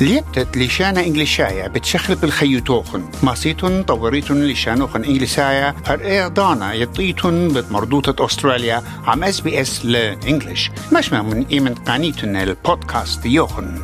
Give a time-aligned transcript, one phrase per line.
[0.00, 5.74] ليبتت لشانا إنجليشايا بتشخل بالخيوتوخن ماسيتون طوريتون لشانوخن إنجليسايا.
[5.86, 8.82] هر اعضانا يطيتون بمردوطة أستراليا.
[9.06, 10.70] عم إس بي إس لإنجليش.
[10.98, 13.78] مش من إيمن قانيتون البودكاست يوخن.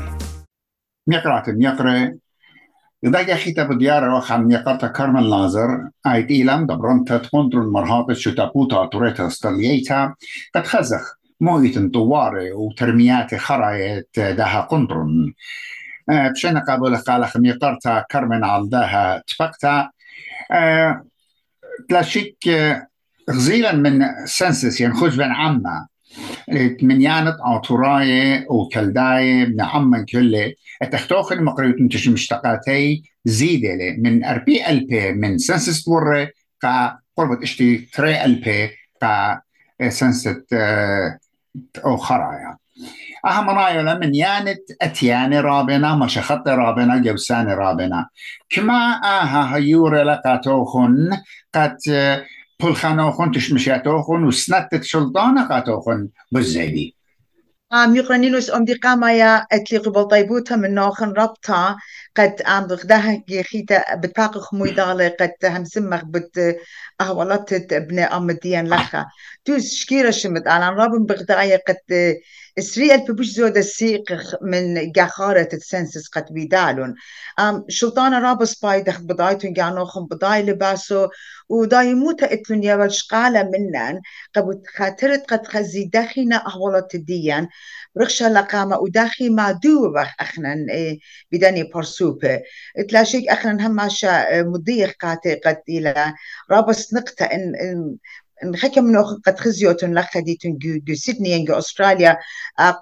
[1.06, 2.14] ميقرات ميقرة
[3.04, 5.68] إذا خيتا بديارة وخان ميقرتا كارمن لازر.
[6.06, 10.14] آيت إيلام دبرونتا تمندرون مرهابة شتابوتا توريتا استراليتا
[10.54, 15.34] قد خزخ مويتن طواري وترميات خرايت داها قندرون
[16.08, 19.90] بشينا قابل قال ميقرتا كرمن عالداها تفقتا
[21.88, 22.36] تلاشيك
[23.30, 25.86] غزيلا من سنسس يعني خوش بن عما
[26.82, 30.52] من يانت عطوراي وكلداي من عمان كله.
[30.82, 36.28] أتختوخن مقريت انتش مشتقاتي زيدة من أربي البي من سنسس بوري
[36.62, 38.70] قا قربت إشتي تري البي
[39.02, 39.40] قا
[39.88, 40.46] سنست
[41.84, 42.58] أو خرايا أهم
[43.26, 48.08] رايو من يانت أتياني رابنا مش خط رابنا جوساني رابنا.
[48.50, 51.10] كما آها هيور لقاتوخن
[51.54, 51.76] قد
[52.62, 56.94] پلخانوخن تشمشاتوخن وسنتت شلطانة قاتوخن بالزيبي
[57.72, 61.76] آم يقرنينوس أم دي قامايا أتلي قبل طيبوتا من نوخن ربطا
[62.16, 66.56] قد آم بغداها جيخيتا بتاق خموي دالي قد هم سمخ بت
[67.00, 69.06] اهولت ابن أم ديان لخا.
[69.44, 72.16] توس شكيرا شمت على رابن بغدايا قد
[72.58, 74.02] سري ألف بوش زود السيق
[74.42, 76.94] من جاخارة السنسس قد بيدالون.
[77.38, 81.08] أم شلطانة رابس باي دخ بدايتون جانوخن بداي لباسو
[81.48, 84.00] وداي موتا اتلون يا شقالة منن
[84.34, 87.48] قد خاطرت قد خزي داخينا أهولت الديان
[87.98, 90.56] رخشة لقامة وداخي ما دوبخ اخنا
[91.32, 92.40] بداني برسوبة
[92.88, 96.14] تلاشيك اخنا هماشا مضيق قاتي قد إلى
[96.50, 97.96] رابس نقطة إن, إن
[98.50, 102.18] نخكي منو قد خزيوتن لخديتن جو جو سيدني ينجو أستراليا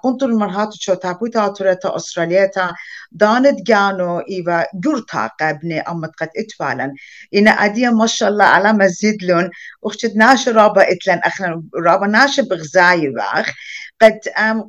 [0.03, 2.73] قنطر المرهات شو تابوتا تورتا أستراليا تا
[3.11, 6.93] دانت جانو إيوا جورتا قبني أمت قد إتفالا
[7.35, 9.49] إن أديا ما شاء الله على مزيد لون
[9.83, 13.53] أختت ناش رابا إتلن أخنا رابا ناش بغزاي باخ
[14.03, 14.19] قد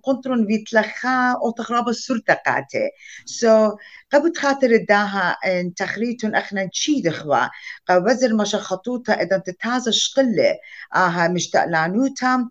[0.02, 2.90] قنطرن بيتلخا أو تخراب السلطة قاتي
[3.24, 3.76] سو
[4.12, 7.48] قبل خاطر الداها إن تخريتون أخنا تشيد خوا
[7.88, 10.58] قبل وزر مشا خطوطة إذا تتازا شقلة
[10.94, 12.48] آها مشتاق لانوتا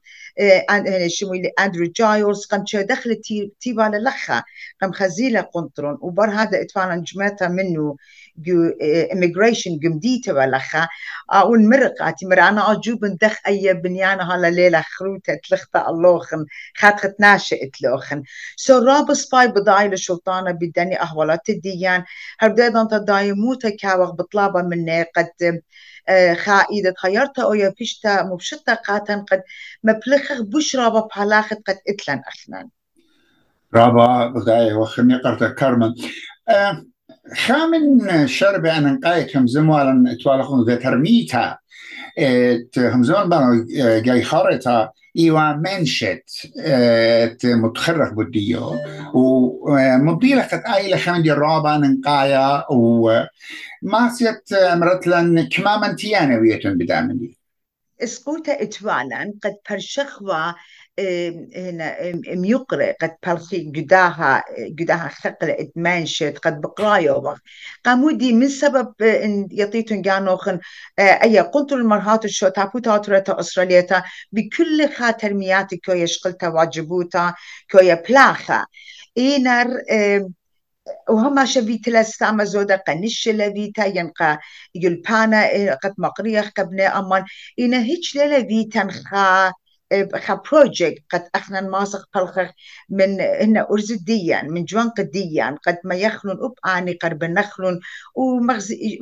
[1.07, 3.21] شمولي أندرو جايلز قم شو دخل
[3.59, 4.43] تيبا للخا
[4.81, 7.95] قم خزيلة قنطرون وبر هذا اتفانا جمعتا منه.
[8.37, 8.69] جو
[9.13, 10.87] immigration جمديته ولخا.
[11.33, 16.45] اون مرقاتي مرانا أجوب دخ أي بنيانا هلا ليلة خروتة تلختا اللوخن
[16.77, 18.23] خاتخت ناشئت لوخن.
[18.55, 22.03] سو رابس باي بداي لشلطانة بدني اهولات الديان
[22.39, 25.61] هرديدان تداي موتا كاوغ بطلابة مني قد
[26.37, 29.43] خائدة خيرتا أو يفشتا مبشتا قاتن قد
[29.83, 32.69] مبلخ بش رابا بحلاخت قد اتلن أخنان.
[33.73, 35.93] رابا بداي وخمي قرتا كارمن
[36.49, 36.85] أه
[37.31, 41.57] خامن شرب أن نقايت هم زموالا توالخون ذا ترميتا
[42.77, 43.65] همزون بانو
[44.01, 46.51] جاي خارطة إيوا منشت
[47.45, 48.75] متخرخ بديو
[49.13, 57.17] ومضي لك آي لخمن دي الرابع نقايا وما سيت مرتلن كما من تيانا ويتن بدامن
[57.17, 57.37] دي
[58.03, 60.53] اسقوطة اتوالا قد برشخوا
[60.99, 67.35] ميقرأ قد بلخي جداها جداها ثقل اتمانشت قد بقرايو
[67.85, 70.59] قامودي من سبب إن يطيتون جانوخن
[70.99, 77.33] اي قلت المرهات الشو تابوتا ترتا أستراليتا بكل خاطر مياتي كو يشقلتا واجبوتا
[77.71, 78.65] كو يبلاخا
[79.17, 79.67] إينر
[81.09, 84.39] وهم شبي تلستا زودا قنش لفيتا ينقى
[84.75, 87.25] يلبانا قد مقريخ كبني أمان.
[87.59, 89.53] إنا هيش للفيتا خا
[90.15, 92.39] خا بروجيكت قد أخنا ماسق قلخ
[92.89, 97.79] من هنا ارزديا من جوان قديا قد ما يخلون أب آني قرب نخلون
[98.15, 98.99] ومغزي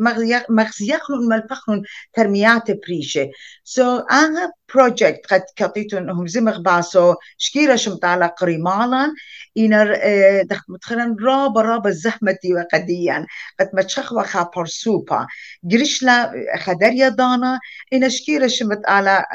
[0.50, 3.30] مغزي يخلون ملفخلون ترميات بريشة.
[3.64, 9.14] سو so, أنا بروجيكت قد كطيتون هم زمغ باسو شكيرا شمطالة قريمالا
[9.58, 9.98] إنر
[10.44, 13.26] دخ متخلن رابا رابا الزحمة دي وقديا
[13.60, 15.28] قد ما تشخوا خا برسوبا
[15.72, 17.60] قرشلا خدر دانا
[17.94, 19.26] إن شكيرا شمطالة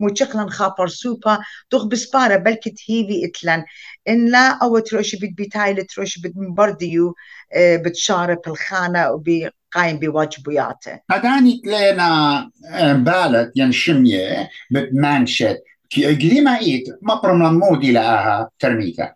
[0.00, 1.38] موچقلن خاپر سوپا
[1.70, 3.64] دوغ بسپارة بلكي تهيفي اتلن
[4.08, 7.14] إن لا أو تروش بد بتايل تروش بد مبرديو
[7.56, 12.50] بتشارب الخانة وبي قايم بواجبياته هداني تلينا
[12.94, 19.12] بالت ينشمية بتمانشت كي اجري ما ايت مقرم مودي لها ترميتا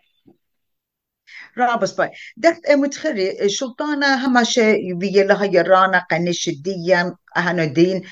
[1.59, 8.03] رابس باي دخت متخري شلطانة هما شيء يبي لها يرانا قنش الدين أهنا دين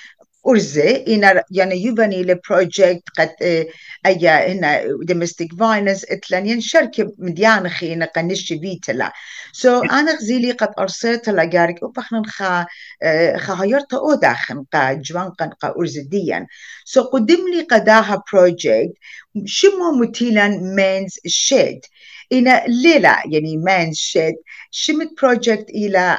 [0.49, 3.67] أرزة إن يعني يبني لبروجكت قد
[4.07, 9.13] أي هنا domestic violence إتلان ين شركة مديان خينا قنش بيتلا.
[9.53, 12.67] سو so أنا غزيلي قد أرسلت لجارك وبخنا خا
[13.37, 16.47] خا هيرتا أو داخن قا جوان قن قا أرزديا
[16.85, 18.93] سو so قدم لي قداها بروجكت
[19.47, 21.81] شمو متيلا مينز شيد.
[22.33, 24.35] إن ليلة يعني مان شيد
[24.71, 26.19] شمت بروجكت إلى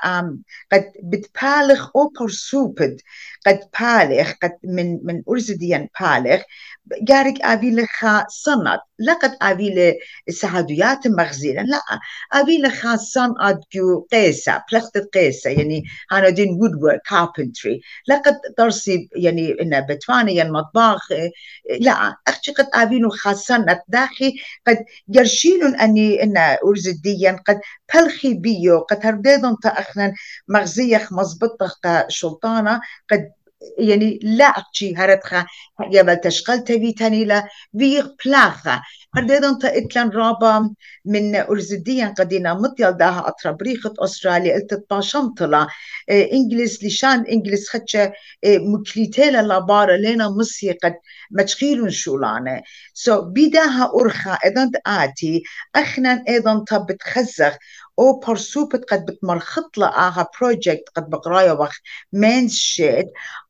[0.71, 3.01] قد بتبالغ أو برسوبد
[3.45, 6.41] قد بالغ قد من من أرزديا بالغ.
[7.01, 8.79] جارك أبي لخا صنعت.
[8.99, 9.95] لا قد أبي
[10.29, 11.81] لسعاديات مغزيلا لا
[12.33, 19.09] أبي لخا صنعت جو قيسة بلخت قيسة يعني أنا دين وودورك كاربنتري لا قد ترسي
[19.15, 21.07] يعني إن بتواني ين مطبخ
[21.79, 23.83] لا أختي قد أبي لخا صنعت.
[23.87, 24.33] داخي
[24.67, 24.77] قد
[25.09, 27.59] يرشيلون أني إن أرزديا قد
[27.95, 30.13] بلخي بيو قد هرديدن تأخنا
[30.47, 32.81] مغزيخ مزبطة شلطانة
[33.11, 33.31] قد
[33.77, 35.45] يعني لا أقشي هردخا
[35.91, 38.81] يبل تشغل تبي تاني لا بيغ بلاخا
[39.15, 40.73] هرديدن تأتلن رابا
[41.05, 45.67] من أرزديا قدينا مطيل داها أطرابريخة أستراليا التطباشم طلا
[46.09, 48.13] إنجلس لشان إنجلس خدشة
[48.45, 50.95] مكليتيلا لابارا لينا مصي قد
[51.31, 52.61] متشغيلون شولانة
[52.93, 55.43] سو so, بيداها أرخا إذن آتي
[55.75, 57.57] أخنا إذن تبت خزخ
[57.99, 61.81] أو برسوبت قد بتمرخط لها بروجكت قد بقرايا وقت
[62.13, 63.05] مانز شيد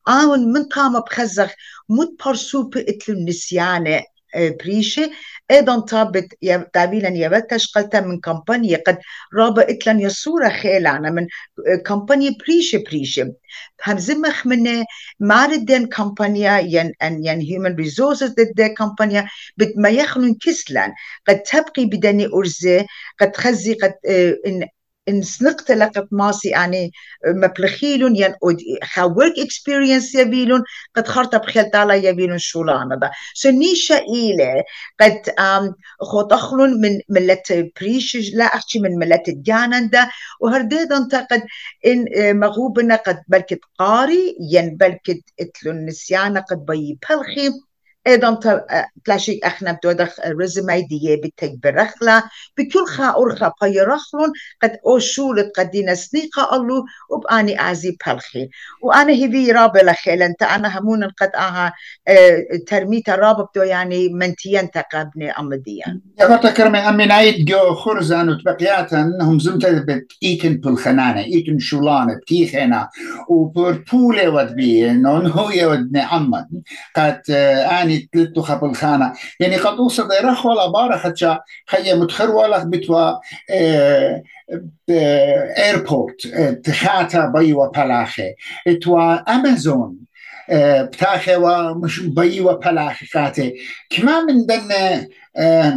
[0.08, 1.50] آون من قام بخزخ
[1.88, 4.02] مد برسوب إتلو النسيانة
[4.36, 5.10] بريشة.
[5.50, 6.28] أيضا طابت
[6.72, 8.98] تابيلا يبتش قلتا من كمبانيا قد
[9.34, 11.26] رابا اتلن يصورة خيلانا من
[11.86, 13.32] كمبانيا بريشة بريشة.
[13.84, 14.84] همزمخ من
[15.20, 20.92] ماردين كمبانيا ين ان ين هيومن ريسورسز ضد كمبانيا بد ما يخلون كسلان.
[21.28, 22.86] قد تبقي بدني أرزة
[23.20, 23.94] قد خزي قد
[24.46, 24.66] إن
[25.10, 26.90] إن سنقت لقت ماسي يعني
[27.26, 28.34] مبلخيلون ين
[28.84, 30.62] خا ورك اكسبيرينس يبيلون
[30.96, 34.64] قد خرطة بخيل تالا يبيلون شولانة دا سو نيشا إيلة
[35.00, 35.22] قد
[36.00, 40.08] خوتخلون من ملت بريش لا أحكي من ملت جانندا
[40.40, 41.42] وهرديد انت قد
[41.86, 42.06] إن
[42.40, 47.50] مغوبنا قد بلكت قاري ين بلكت إتلون نسيانا قد بي بلخي.
[48.06, 48.40] أيضا
[49.04, 52.22] تلاشي اخنا بتودخ رزمي دي بتكبرخلا
[52.58, 54.32] بكل خا اورخا بيرخلون
[54.62, 58.48] قد أو شولت قدينا سنيقة الله وباني ازي بلخي
[58.82, 61.72] وأنا هذي رابة لخيل انت أنا همون قد أها
[62.66, 69.38] ترميتا رابة بتو يعني منتين تقابني امديا يا كرمي امي نايد جو خرزان وتبقياتا انهم
[69.38, 72.88] زمت بت ايتن بالخنانة ايتن شولانة بتيخنا
[73.28, 76.46] وبربولة ودبي انه هو يودني عمد
[76.96, 79.12] قد اني يعني تلتو خبل خانة.
[79.40, 83.12] يعني قد أوصل رخ ولا بارا حتى خي متخر ولا بتوا
[85.58, 86.26] ايربورت
[86.64, 88.34] تخاتا بيوا بلاخي
[88.66, 89.96] اتوا امازون
[90.82, 93.54] بتاخي ومش بيوا بلاخي خاتي
[93.90, 94.68] كما من دن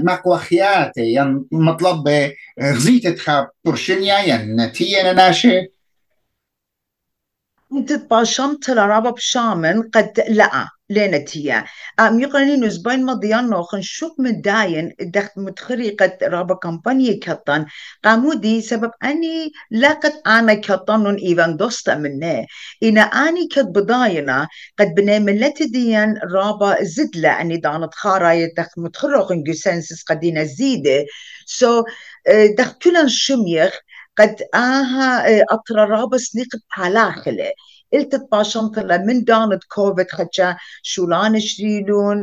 [0.04, 2.32] مقوخياتي يعني مطلب
[2.62, 5.73] غزيت تخاب برشنيا يعني تينا ناشي
[7.82, 11.66] تباشمت لرابا بشامن قد لا لينتيا.
[12.00, 17.66] أم يقرني نزبين مضيان نوخن شوك مداين دخت متخريقة رابا كمبانيا كتان.
[18.04, 22.46] قامو دي سبب أني لقد آنا كتان ايفان دوستا منه.
[22.84, 24.48] أنا آني كت بداينا
[24.80, 31.06] قد بنا ملت ديان رابا زدلا أني دانت خاراية دخت متخرقن جسنسس قدينا زيدة.
[31.46, 31.86] سو so,
[32.58, 33.80] دخت كلن شميخ
[34.18, 36.60] قد آها أطرى رابا سنيقة
[37.94, 42.22] حالاخلة التت باشمت من دانت كوفيد خجا شولان شريلون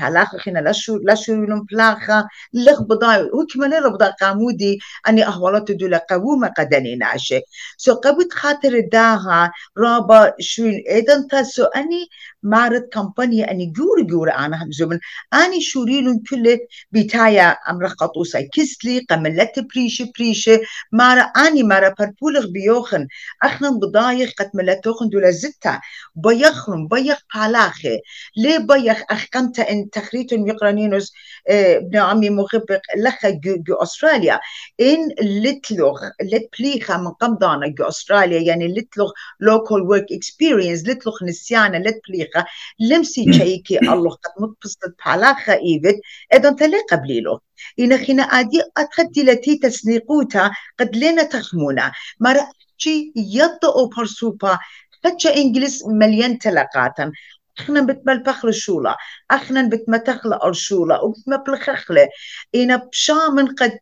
[0.00, 6.96] بلاخة خينا لشو لشريلون بلاخة لغ بضاي وكمان ربضا قامودي أني أهوالات دولا قوومة قدني
[6.96, 7.40] ناشي.
[7.76, 12.06] سو قبت خاطر داها رابا شوين إيدن تاسو أني
[12.42, 14.98] مارد كمبانيا أني جور جور أنا هم زمن
[15.34, 16.58] أني شوريلون كل
[16.92, 20.60] بتايا أمر قطوسا كسلي قملت بريشة بريشة
[20.92, 23.06] مارا أني مارا بربولغ بيوخن.
[23.42, 25.80] أخنا بضايق قد ملتوخن دولا زتا
[26.14, 27.98] بيخرم بيخ بالاخي
[28.36, 31.12] ليه بيخ؟ أخكنت إن تخريط يقرانينوس
[31.48, 34.40] ابن عمي مغبق لخا جو, أستراليا.
[34.80, 39.10] إن لتلوغ لتبليخا من قمضانا جو أستراليا يعني لتلوغ
[39.44, 42.44] local work experience لتلوغ نسيانا لتبليخا
[42.80, 46.00] لمسي شيكي الله قد متبسط بالاخا إيفت
[46.34, 47.40] إذن تلي قبليلو؟
[47.80, 51.92] إن خينا آدي أتخدي لتي تسنيقوتا قد لنا تخمونا.
[52.20, 54.58] مرة شي يضعوا برسوبا
[55.04, 57.12] فتشا إنجلس مليان تلقاتا
[57.60, 58.96] إحنا بتملبخ الشولة
[59.30, 62.08] إحنا بتمتخل الشولة وبتمبلخخلة
[62.54, 63.78] إنا بشامن قد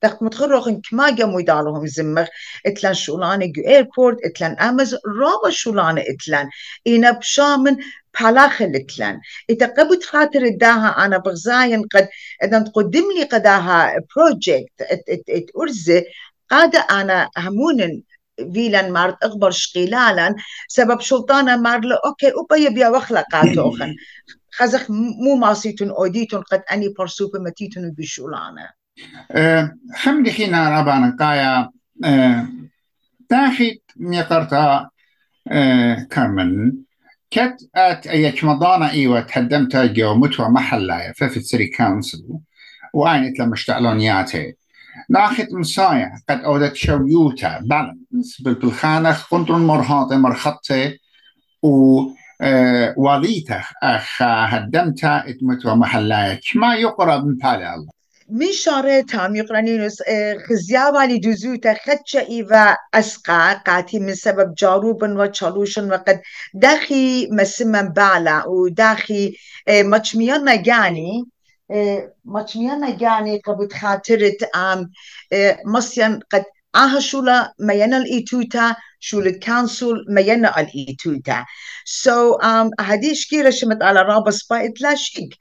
[0.00, 2.26] تخت متخرجن كما جمو يدالهم زمر.
[2.66, 4.94] اتلان شولانه جو ايربورت اتلان امز.
[4.94, 6.48] رابا شولانه اتلان
[6.86, 7.76] اينا بشامن
[8.14, 12.08] بحلاخل اتلان اذا قبت خاطر اداها آنا بغزاين قد
[12.44, 16.04] اذا تقدم لي قداها بروجكت ات ات ات ارزه.
[16.50, 18.02] قادة آنا همون
[18.52, 20.34] فيلان مارت أخبر شقيلالا
[20.68, 23.94] سبب شلطانة مارلو أوكي اوبا يبيا وخلقاتوخن
[24.52, 28.68] خزخ مو ماسيتون أوديتون قد أني برسوبة متيتون بشولانة.
[29.96, 31.70] خمدي خينا رابانا قايا.
[33.28, 34.88] تاخي ميقرتا
[36.10, 36.72] كارمن
[37.30, 42.24] كت أت ايك مضانا إيوه تهدمت جو متوى محلا في سري كونسل.
[42.94, 44.56] وانت لما اشتعلونياتي
[45.10, 50.92] ناخذ مسايا قد أودت شويوتا بالانس بالبلخانة خنتون مرهاطة مرخطة
[51.62, 52.00] و
[52.96, 57.90] وظيته أخا هدمتا اتمت ومحلاك ما يقرب من بالي الله
[58.28, 60.02] تام شاره تام يقرنينوس
[60.48, 66.20] خزيابا لدزوتا خدشة إيفا أسقع قاتي من سبب جاروب و وقد
[66.54, 69.36] داخي مسمن بالا وداخي
[69.68, 71.24] مجميان مجاني
[72.24, 72.42] ما
[72.92, 74.90] گانی قبود خاطرت خاطرة عام
[76.30, 76.46] قد
[76.98, 81.44] شولا ميانا الإيتوتا شولا كانسول ميانا الإيتوتا
[81.84, 85.36] سو so, um, هديش كيرا شمت على رابس بايت لا شيك.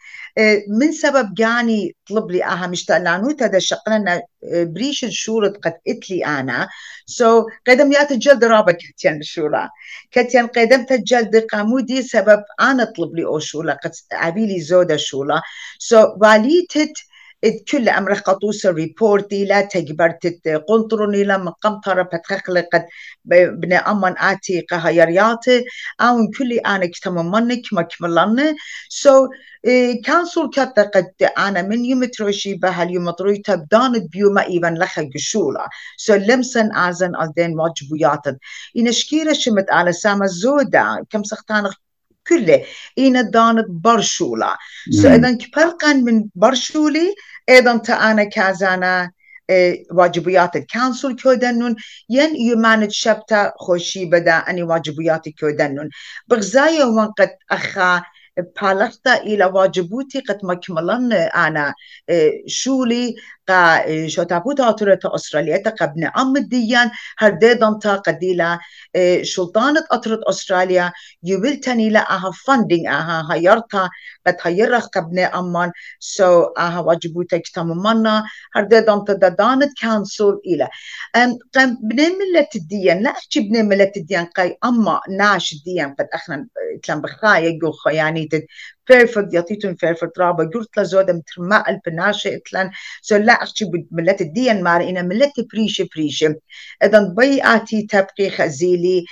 [0.69, 2.97] من سبب جاني طلب لي آها مشتاق
[3.41, 6.67] هذا شقنا بريش الشورة قد اتلي آنا.
[7.05, 9.69] سو so, قدم يات الجلد رابا كتيان الشورة
[10.11, 15.41] كتيان قدم الجلد قامودي سبب آنا طلب لي أو شورة قد عبيلي زودة شورة
[15.79, 17.08] سو so,
[17.43, 20.27] واليتت كل أمر قطوس ريبورتي لا تجبرت
[20.69, 22.85] قنطرني لما قمطرة بتخلقت
[23.25, 25.65] بن أمن آتي قهيرياتي
[26.01, 28.55] أو كل أنا كتممنك مكملن.
[28.89, 29.29] So,
[30.05, 35.69] كانسول كتا قد أنا من يوم تروشي بها اليوم ترويتا بدانت بيوما إيفان لخا جشولا
[35.97, 38.37] سو لمسن آزن ألدين واجبوياتن
[38.77, 41.69] إن شكيرة شمت على سامة زودا كم سختان
[42.29, 42.63] كله.
[42.97, 44.57] إن دانت برشولا.
[44.91, 47.15] سو إذا كبرقان من برشولي
[47.49, 49.11] ايضا تانا كازانا
[49.91, 51.75] واجبيات الكونسل كودنون.
[52.09, 55.89] ين يمانج شبتا خوشي بدا اني واجبيات كودنون.
[56.27, 58.01] بغزايا وقت اخا
[58.61, 61.73] بالغتا الى واجبوتي قد مكملن انا
[62.47, 63.15] شولي.
[63.49, 68.59] قا شوتابوتا أطرة أستراليا قبل أم الديان هرديدان تا قديلا
[69.21, 70.91] شلطانة أطرة أستراليا
[71.23, 73.89] يبلتني لها فندing أها هيرتا
[74.27, 78.23] قد هيرخ قبل أمان سو أها واجبوتا كتاممنا
[78.55, 80.69] هرديدان تدادانت كانسول إلى
[81.55, 86.47] قم بني ملة الديان لا أحكي بني ملة الديان قاي أما ناش الديان قد أخنا
[86.83, 87.71] تلان بخايا جو
[88.89, 94.63] خياني فيرفورد يعطيتون فيرفورد رابا قلت لزودا مترما البناشة اتلان سو لا أحكي ملت الدين
[94.63, 96.35] مار إنا ملت بريشة بريشة
[96.83, 99.05] إذا بي آتي تبقي خزيلي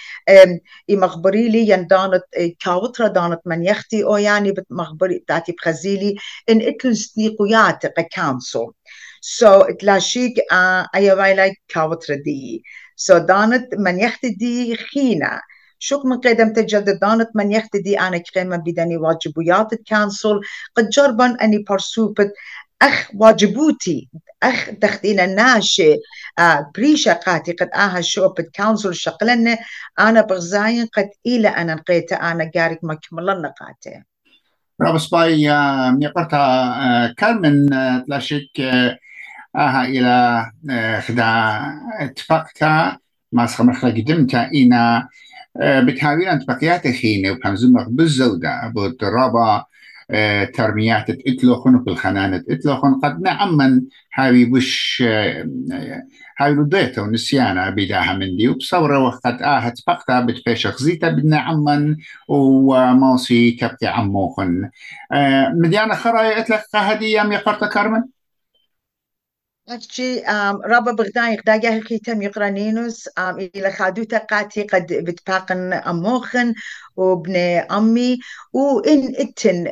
[0.89, 2.23] إي مخبري لي يندانت
[2.59, 4.03] كاوترا دانت من يختي.
[4.03, 6.15] أو يعني مخبري تاتي بخزيلي
[6.49, 8.71] إن اتلن سنيقويات كانسو
[9.21, 12.63] سو so, تلاشيك آه أيا وايلا كاوترا دي.
[12.95, 15.41] سو so, دانت من يختي دي خينا
[15.79, 20.39] شوق من قدم تجلد دانت من يختدي أنا كريمة بدني واجبويات كانسل
[20.75, 22.33] قد جربا أني برسوبت
[22.81, 24.09] أخ واجبوتي
[24.43, 25.95] أخ تختينا ناشي
[26.39, 29.57] آه بريشة قاتي قد آها شوبت كونسل شقلنا
[29.99, 34.03] أنا بغزاين قد إلى أنا نقيت أنا قارك ما كملنا قاتي
[34.81, 35.49] رابس باي
[35.91, 37.69] ميقرتا كارمن
[38.05, 38.59] تلاشيك
[39.55, 40.45] آها إلى
[41.01, 41.61] خدا
[41.99, 42.97] اتفقتا
[43.31, 45.07] ما سخمر قدمتا إنا
[45.61, 49.65] بتحاول بقيات خينة وبحمزمك بالزودة بود رابا
[50.53, 52.99] ترميات إتلوخن بالخنانة إتلوخن.
[53.03, 53.81] قد نعمن
[54.13, 55.03] هاوي وش
[56.39, 58.47] هاوي رديته ونسيانا بداها من دي.
[58.47, 61.95] وبصورة وقت آهت بقتا بتفيش خزيتا بدنا عمن
[62.27, 64.69] وموسي كبتي عموخن.
[65.53, 68.03] مديانا خراي اتلق هدية ميقرتا كارمن؟
[69.69, 70.19] أكشي
[70.65, 73.09] رابا بغدان يقداجا خيتم يقرانينوس.
[73.19, 76.53] إلى خادوتا قاتي قد بتباقن أموخن
[76.95, 77.35] وابن
[77.71, 78.19] أمي.
[78.53, 79.67] وإن إتن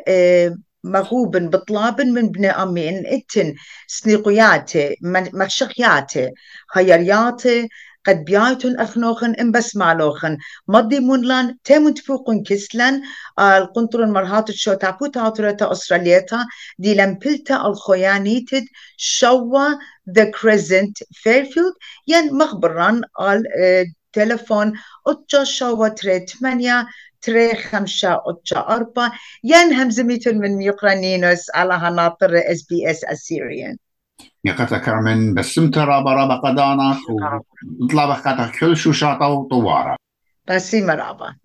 [0.84, 2.90] مغوبن بطلابن من ابن أمي.
[2.90, 3.56] إن إتن
[3.88, 4.96] سنيقياتي
[5.34, 6.32] مخشقياتي
[6.74, 7.70] خيرياتي
[8.08, 10.38] قد بيايتون أخنوخن إن بس مالوخن.
[10.68, 13.02] مضي مونلان تيمون تفوقن كسلن
[13.40, 16.46] القنطرن مرهات الشو تابو تاوترتا أستراليتا.
[16.80, 18.66] دي لمبلتا الخويانيتد
[18.98, 19.68] شوا
[20.16, 21.74] ذا كريزنت فيرفيلد
[22.08, 24.74] ين مخبران التلفون
[25.08, 26.86] أتشا شوا تري تمانيا
[27.22, 29.12] تري خمسة أتشا أربعة.
[29.44, 33.78] ين همزميتون من يقرانينوس على هناطر اس بي اس اسيريان
[34.46, 36.98] يقتا كرمن بسمت رابا رابا قدانك
[37.82, 39.96] وطلابك كل شو شاطا وطوارا
[40.48, 41.36] بسيمة رابا.